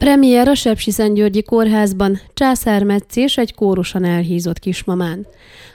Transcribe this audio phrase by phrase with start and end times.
[0.00, 5.26] Premier a Sepsi-Szentgyörgyi kórházban, császármetszés egy kórosan elhízott kismamán.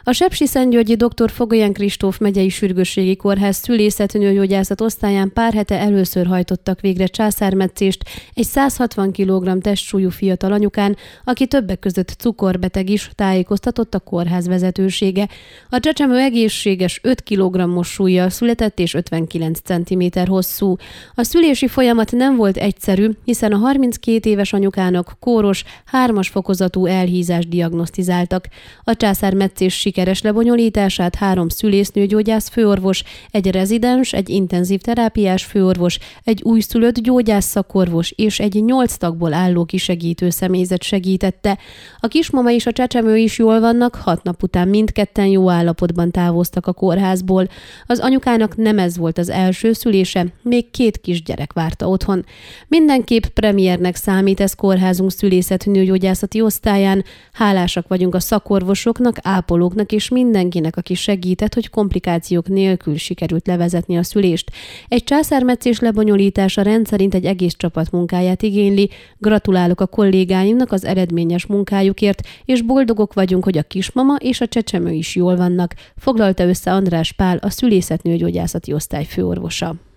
[0.04, 1.32] A Sepsi-Szentgyörgyi dr.
[1.32, 8.04] Fogolyán Kristóf megyei sürgősségi kórház szülészetnőgyógyászat osztályán pár hete először hajtottak végre császármetszést
[8.34, 15.28] egy 160 kg testsúlyú fiatal anyukán, aki többek között cukorbeteg is, tájékoztatott a kórház vezetősége.
[15.70, 20.76] A csecsemő egészséges 5 kg súlyjal született és 59 cm hosszú.
[21.16, 26.86] A szülési folyamat nem volt egyszerű, hiszen a 32 két éves anyukának kóros, hármas fokozatú
[26.86, 28.48] elhízást diagnosztizáltak.
[28.84, 37.00] A császármetszés sikeres lebonyolítását három szülésznőgyógyász főorvos, egy rezidens, egy intenzív terápiás főorvos, egy újszülött
[37.00, 41.58] gyógyász szakorvos és egy nyolc tagból álló kisegítő személyzet segítette.
[42.00, 46.68] A kismama és a csecsemő is jól vannak, hat nap után mindketten jó állapotban távoztak
[46.68, 47.48] a kórházból.
[47.86, 52.26] Az anyukának nem ez volt az első szülése, még két kisgyerek várta otthon.
[52.68, 57.04] Mindenképp premiernek számít ez kórházunk szülészet nőgyógyászati osztályán.
[57.34, 64.04] Hálásak vagyunk a szakorvosoknak, ápolóknak és mindenkinek, aki segített, hogy komplikációk nélkül sikerült levezetni a
[64.04, 64.52] szülést.
[64.88, 68.90] Egy császármetszés lebonyolítása rendszerint egy egész csapat munkáját igényli.
[69.18, 74.92] Gratulálok a kollégáimnak az eredményes munkájukért, és boldogok vagyunk, hogy a kismama és a csecsemő
[74.92, 79.76] is jól vannak, foglalta össze András Pál, a szülészetnőgyógyászati osztály főorvosa.